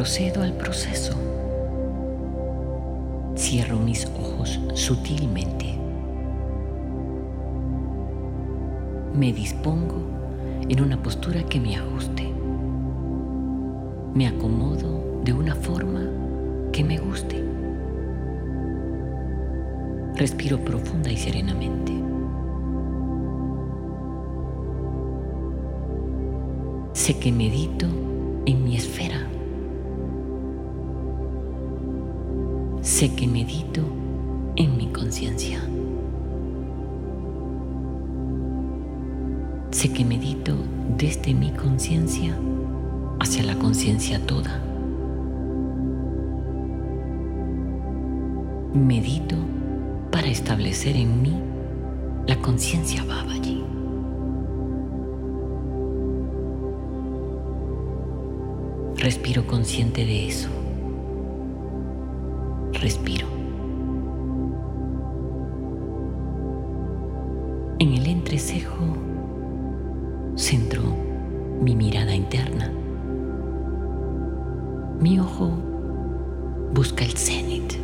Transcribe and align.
Procedo 0.00 0.42
al 0.42 0.54
proceso. 0.54 1.12
Cierro 3.36 3.78
mis 3.78 4.06
ojos 4.06 4.58
sutilmente. 4.72 5.78
Me 9.14 9.30
dispongo 9.34 9.96
en 10.70 10.80
una 10.80 11.02
postura 11.02 11.42
que 11.42 11.60
me 11.60 11.76
ajuste. 11.76 12.32
Me 14.14 14.26
acomodo 14.26 15.20
de 15.22 15.34
una 15.34 15.54
forma 15.54 16.08
que 16.72 16.82
me 16.82 16.96
guste. 16.96 17.44
Respiro 20.14 20.64
profunda 20.64 21.12
y 21.12 21.18
serenamente. 21.18 21.92
Sé 26.94 27.18
que 27.18 27.30
medito 27.30 27.84
en 28.46 28.64
mi 28.64 28.76
esfera. 28.76 29.29
Sé 33.00 33.14
que 33.14 33.26
medito 33.26 33.80
en 34.56 34.76
mi 34.76 34.88
conciencia. 34.88 35.58
Sé 39.70 39.90
que 39.90 40.04
medito 40.04 40.54
desde 40.98 41.32
mi 41.32 41.50
conciencia 41.50 42.36
hacia 43.18 43.42
la 43.44 43.54
conciencia 43.54 44.20
toda. 44.26 44.62
Medito 48.74 49.36
para 50.12 50.28
establecer 50.28 50.94
en 50.96 51.22
mí 51.22 51.40
la 52.26 52.36
conciencia 52.42 53.02
allí. 53.32 53.64
Respiro 58.98 59.46
consciente 59.46 60.04
de 60.04 60.28
eso. 60.28 60.59
Respiro. 62.80 63.26
En 67.78 67.92
el 67.92 68.06
entrecejo 68.06 68.96
centro 70.34 70.80
mi 71.60 71.76
mirada 71.76 72.14
interna. 72.14 72.72
Mi 74.98 75.20
ojo 75.20 75.50
busca 76.72 77.04
el 77.04 77.12
cenit. 77.12 77.74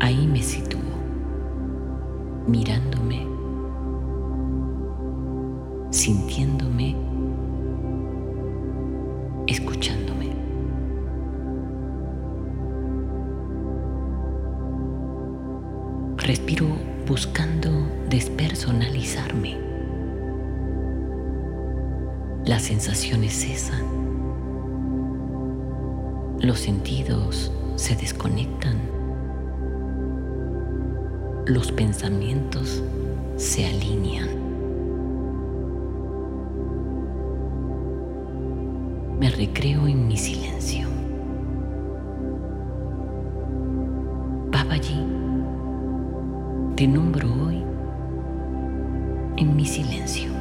Ahí 0.00 0.26
me 0.26 0.42
sitúo, 0.42 0.80
mirándome, 2.48 3.24
Los 26.46 26.60
sentidos 26.60 27.50
se 27.74 27.96
desconectan. 27.96 28.76
Los 31.44 31.72
pensamientos 31.72 32.84
se 33.34 33.66
alinean. 33.66 34.28
Me 39.18 39.28
recreo 39.28 39.88
en 39.88 40.06
mi 40.06 40.16
silencio. 40.16 40.86
Babaji, 44.52 45.04
te 46.76 46.86
nombro 46.86 47.28
hoy 47.44 47.64
en 49.36 49.56
mi 49.56 49.66
silencio. 49.66 50.35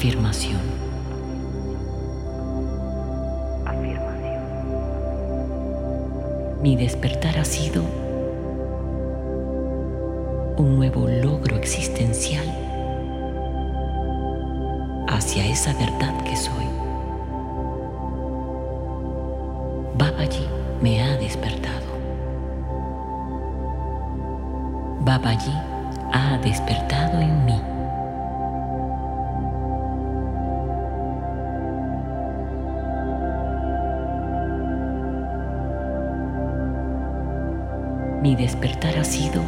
Afirmación. 0.00 0.58
Mi 6.62 6.74
despertar 6.74 7.36
ha 7.38 7.44
sido 7.44 7.82
un 10.56 10.76
nuevo 10.76 11.06
logro 11.06 11.56
existencial 11.56 12.46
hacia 15.06 15.44
esa 15.44 15.74
verdad 15.74 16.18
que 16.24 16.34
soy. 16.34 16.64
Babaji 19.98 20.46
me 20.80 21.02
ha 21.02 21.14
despertado. 21.18 21.90
Babaji 25.00 25.52
ha 26.14 26.38
despertado 26.38 27.20
en 27.20 27.29
despertar 38.40 38.96
ha 38.98 39.04
sido 39.04 39.42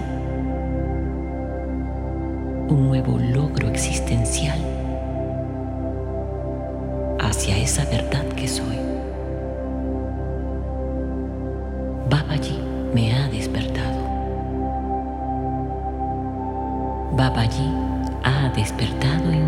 un 2.69 2.89
nuevo 2.89 3.19
logro 3.19 3.69
existencial 3.69 4.59
hacia 7.19 7.57
esa 7.57 7.87
verdad 7.87 8.25
que 8.37 8.47
soy. 8.47 8.77
Babaji 12.11 12.59
me 12.95 13.15
ha 13.15 13.29
despertado. 13.29 14.03
Babaji 17.13 17.73
ha 18.25 18.53
despertado 18.55 19.33
en 19.33 19.42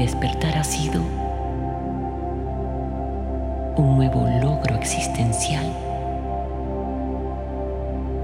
despertar 0.00 0.56
ha 0.56 0.64
sido 0.64 1.02
un 3.76 3.96
nuevo 3.96 4.26
logro 4.42 4.74
existencial 4.76 5.66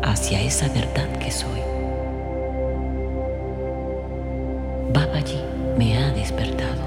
hacia 0.03 0.41
esa 0.41 0.69
verdad 0.69 1.07
que 1.19 1.31
soy. 1.31 1.61
Babaji 4.91 5.39
me 5.77 5.99
ha 5.99 6.13
despertado. 6.13 6.83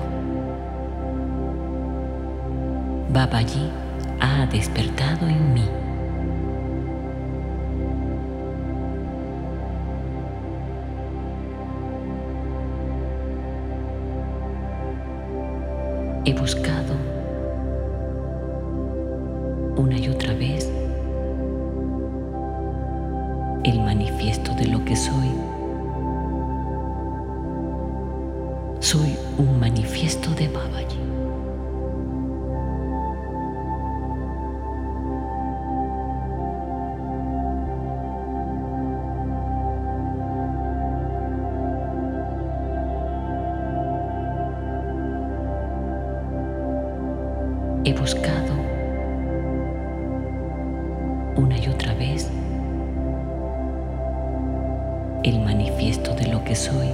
Babaji 3.09 3.69
ha 4.19 4.47
despertado 4.47 4.88
He 16.25 16.33
buscado 16.33 16.94
una 19.77 19.98
y 19.98 20.10
otra 20.10 20.33
vez 20.33 20.69
el 23.63 23.80
manifiesto 23.80 24.54
de 24.56 24.68
lo 24.68 24.83
que 24.83 24.95
soy. 24.95 25.30
Soy 28.80 29.16
un 29.38 29.60
manifiesto 29.60 30.31
de 30.31 30.50
Babaji. 30.50 31.00
Que 56.50 56.56
soy. 56.56 56.90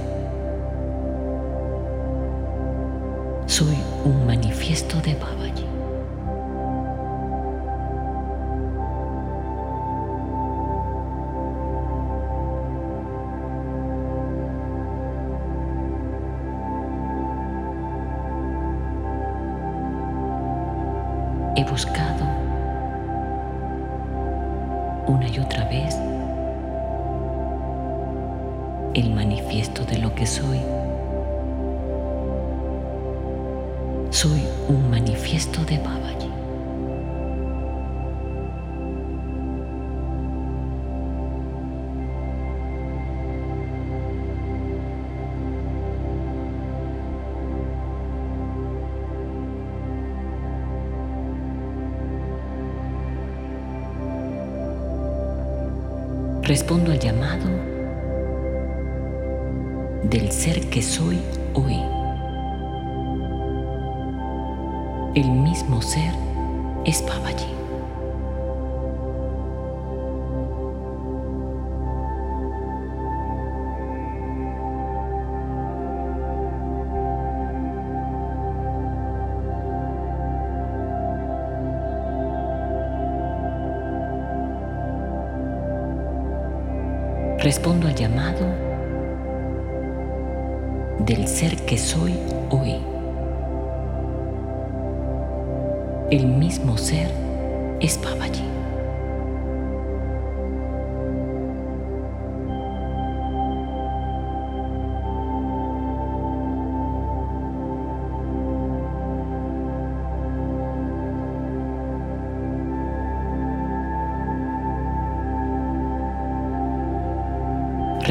Soy 3.46 3.78
un 4.04 4.26
manifiesto 4.26 5.00
de 5.00 5.14
Babaji. 5.14 5.65
Respondo 56.46 56.92
al 56.92 57.00
llamado 57.00 57.48
del 60.04 60.30
ser 60.30 60.60
que 60.70 60.80
soy 60.80 61.18
hoy. 61.54 61.74
El 65.16 65.28
mismo 65.28 65.82
ser 65.82 66.14
es 66.84 67.04
Babaji. 67.04 67.55
Respondo 87.46 87.86
al 87.86 87.94
llamado 87.94 88.44
del 90.98 91.28
ser 91.28 91.54
que 91.64 91.78
soy 91.78 92.18
hoy. 92.50 92.74
El 96.10 96.26
mismo 96.26 96.76
ser 96.76 97.08
es 97.78 98.00
Babaji. 98.02 98.55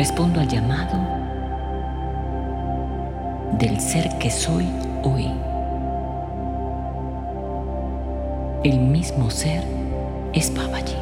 Respondo 0.07 0.39
al 0.39 0.47
llamado 0.47 1.00
del 3.57 3.79
ser 3.79 4.07
que 4.19 4.29
soy 4.29 4.67
hoy. 5.01 5.31
El 8.63 8.81
mismo 8.81 9.31
ser 9.31 9.63
es 10.31 10.53
Babaji. 10.53 10.93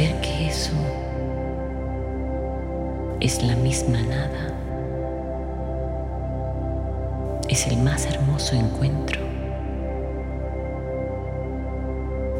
Saber 0.00 0.20
que 0.22 0.46
eso 0.46 0.72
es 3.20 3.42
la 3.42 3.54
misma 3.56 4.00
nada 4.00 4.56
es 7.50 7.66
el 7.66 7.76
más 7.82 8.06
hermoso 8.06 8.56
encuentro. 8.56 9.20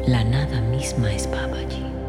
La 0.07 0.23
nada 0.23 0.59
misma 0.71 1.13
es 1.13 1.29
Babaji. 1.29 2.00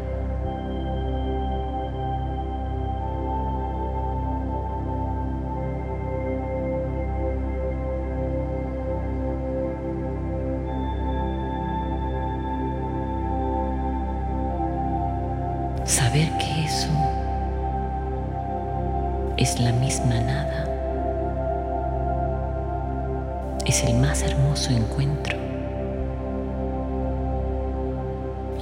Es 23.65 23.83
el 23.83 23.95
más 23.95 24.21
hermoso 24.23 24.71
encuentro. 24.71 25.37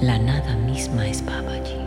La 0.00 0.18
nada 0.18 0.56
misma 0.56 1.06
es 1.08 1.24
Babaji. 1.24 1.81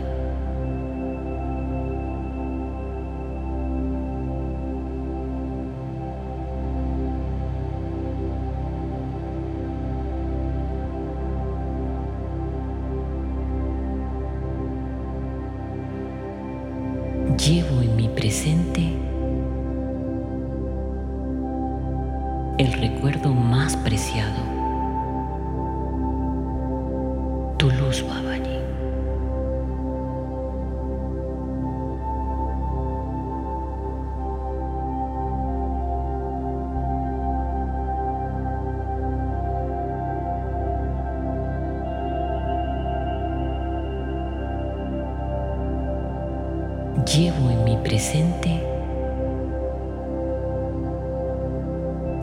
Llevo 47.16 47.50
en 47.50 47.64
mi 47.64 47.78
presente 47.78 48.62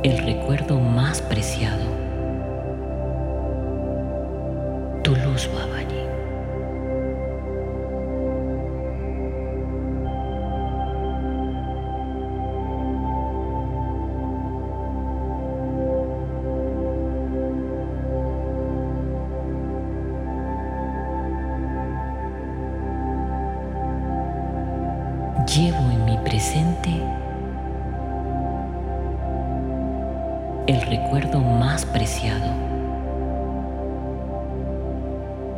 el 0.04 0.18
recuerdo 0.20 0.80
más 0.80 1.20
preciado, 1.20 1.84
tu 5.04 5.16
luz, 5.16 5.50
Babaji. 5.52 5.73
Presente 26.34 26.90
el 30.66 30.82
recuerdo 30.82 31.42
más 31.42 31.86
preciado, 31.86 32.52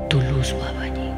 tu 0.10 0.20
luz, 0.20 0.54
Babaji. 0.60 1.15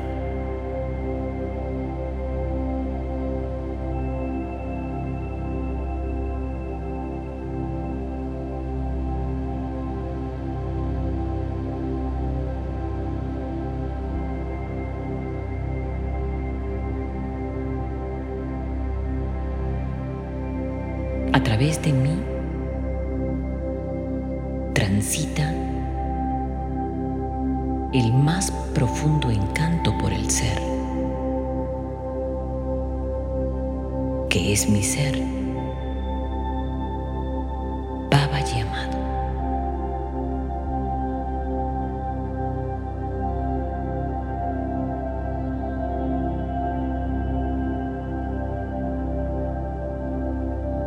Es 34.38 34.70
mi 34.70 34.84
ser. 34.84 35.38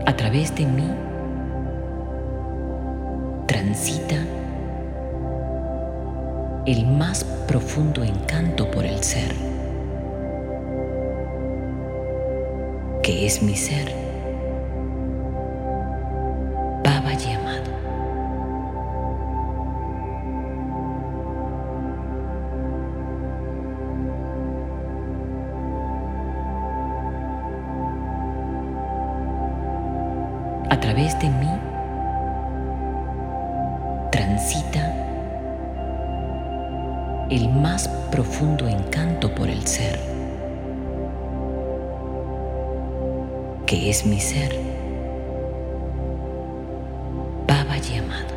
A 0.06 0.16
través 0.16 0.54
de 0.54 0.66
mí 0.66 0.90
transita 3.46 4.16
el 6.66 6.86
más 6.86 7.24
profundo 7.48 8.02
encanto 8.04 8.70
por 8.70 8.84
el 8.84 9.02
ser, 9.02 9.34
es 13.10 13.42
mi 13.42 13.56
ser, 13.56 13.92
Baba 16.84 17.12
llamado. 17.14 17.70
A 30.70 30.78
través 30.80 31.18
de 31.18 31.28
mí 31.28 31.50
transita 34.12 34.94
el 37.30 37.48
más 37.48 37.88
profundo 38.10 38.68
encanto 38.68 39.34
por 39.34 39.48
el 39.48 39.66
ser, 39.66 39.98
que 43.70 43.88
es 43.88 44.04
mi 44.04 44.18
ser, 44.18 44.58
Baba 47.46 47.78
llamado. 47.78 48.34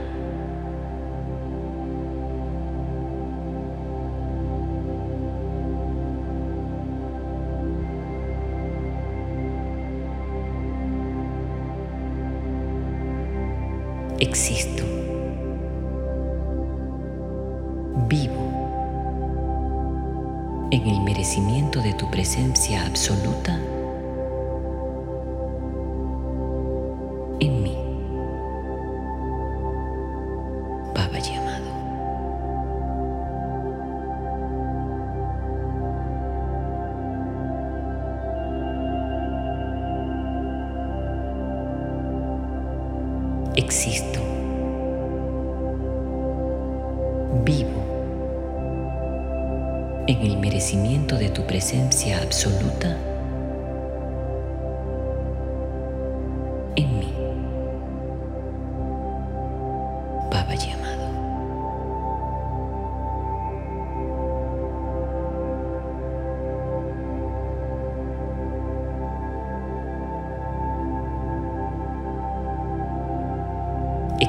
Existo. 14.20 14.84
Vivo 18.08 18.34
en 20.70 20.88
el 20.88 21.02
merecimiento 21.02 21.82
de 21.82 21.94
tu 21.94 22.08
presencia 22.12 22.86
absoluta 22.86 23.60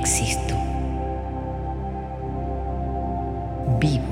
Existo. 0.05 0.55
Vivo 3.81 4.05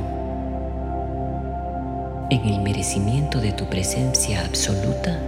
en 2.31 2.47
el 2.47 2.63
merecimiento 2.63 3.43
de 3.43 3.53
tu 3.53 3.67
presencia 3.67 4.41
absoluta 4.41 5.21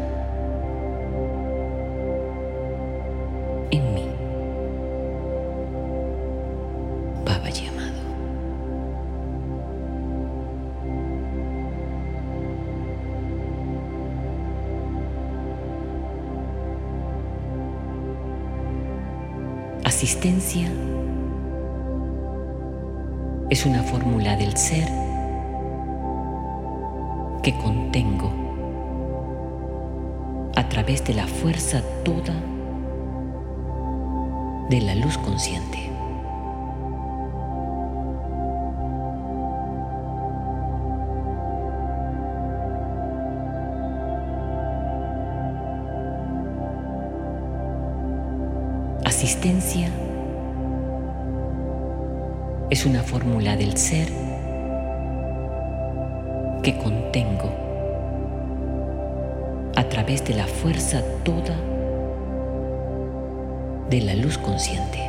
Es 23.50 23.66
una 23.66 23.83
fórmula 23.83 24.37
del 24.37 24.57
ser 24.57 24.88
que 27.43 27.54
contengo 27.59 28.33
a 30.57 30.66
través 30.71 31.04
de 31.04 31.12
la 31.12 31.26
fuerza 31.26 31.83
toda 32.07 32.35
de 34.71 34.81
la 34.81 34.95
luz 34.95 35.19
consciente. 35.19 35.90
Asistencia 49.04 49.91
es 52.70 52.86
una 52.86 53.02
fórmula 53.02 53.56
del 53.56 53.76
ser 53.76 54.08
que 56.62 56.76
contengo 56.78 57.52
a 59.76 59.84
través 59.84 60.24
de 60.24 60.34
la 60.34 60.46
fuerza 60.46 61.02
toda 61.24 61.56
de 63.90 64.00
la 64.00 64.14
luz 64.14 64.38
consciente. 64.38 65.00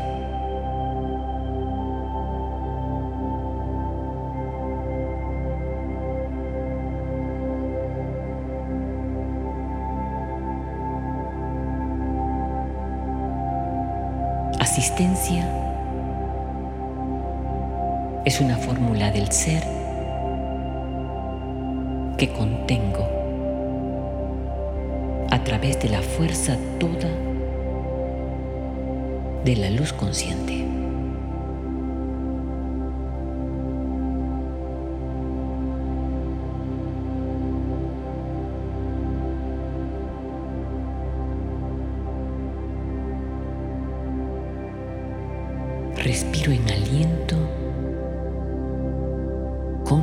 Asistencia 14.60 15.65
es 18.26 18.42
una 18.42 18.58
fórmula 18.58 19.12
del 19.12 19.32
ser 19.32 19.64
que 22.18 22.28
contengo 22.30 23.08
a 25.30 25.44
través 25.44 25.80
de 25.80 25.90
la 25.90 26.02
fuerza 26.02 26.58
toda 26.80 27.10
de 29.44 29.56
la 29.56 29.70
luz 29.70 29.94
consciente. 29.94 30.75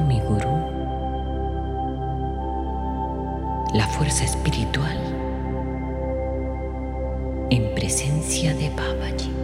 Mi 0.02 0.20
gurú, 0.20 0.50
la 3.74 3.86
fuerza 3.88 4.24
espiritual 4.24 4.98
en 7.50 7.74
presencia 7.74 8.54
de 8.54 8.70
Babaji. 8.70 9.41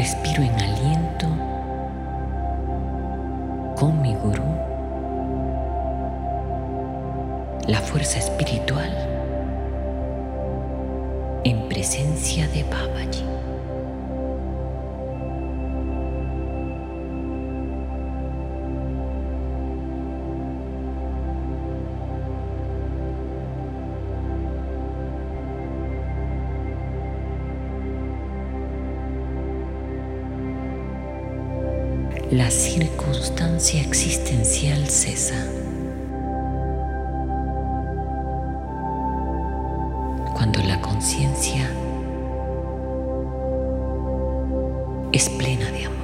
Respiro 0.00 0.42
en 0.42 0.54
aliento 0.58 1.28
con 3.76 4.00
mi 4.00 4.14
gurú, 4.14 4.42
la 7.66 7.82
fuerza 7.82 8.18
espiritual 8.18 8.90
en 11.44 11.68
presencia 11.68 12.48
de 12.48 12.64
Babaji. 12.64 13.29
La 32.30 32.48
circunstancia 32.48 33.80
existencial 33.80 34.88
cesa. 34.88 35.34
Cuando 40.34 40.62
la 40.62 40.80
conciencia 40.80 41.68
es 45.10 45.28
plena 45.30 45.72
de 45.72 45.86
amor. 45.86 45.99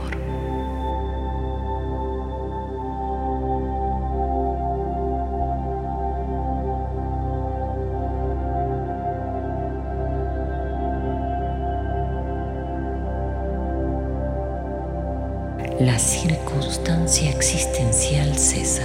Circunstancia 17.07 17.31
existencial 17.31 18.37
cesa. 18.37 18.83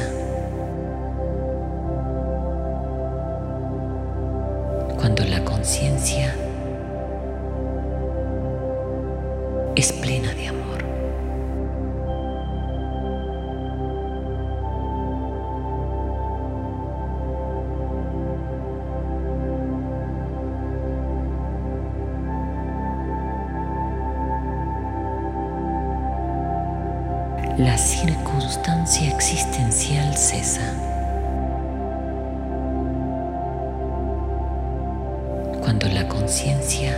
Cuando 5.00 5.24
la 5.26 5.44
conciencia 5.44 6.31
la 27.58 27.78
circunstancia 27.78 29.10
existencial 29.10 30.16
cesa. 30.16 30.74
Cuando 35.62 35.88
la 35.90 36.08
conciencia 36.08 36.98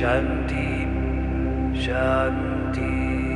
Shanti, 0.00 0.86
Shanti. 1.76 3.29